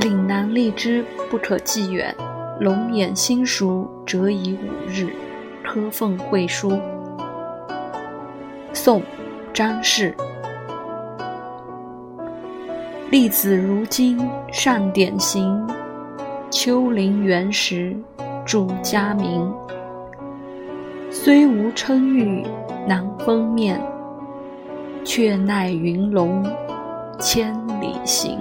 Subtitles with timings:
[0.00, 2.14] 岭南荔枝不可寄远，
[2.58, 5.08] 龙眼新熟折已五日。
[5.64, 6.78] 科凤会书。
[8.72, 9.02] 宋，
[9.52, 10.14] 张氏。
[13.10, 14.18] 栗子如今
[14.50, 15.66] 尚典型，
[16.50, 17.96] 丘陵原石
[18.44, 19.50] 著佳名。
[21.10, 22.44] 虽无称誉
[22.86, 23.80] 难封面，
[25.04, 26.44] 却奈云龙
[27.18, 28.38] 千里行。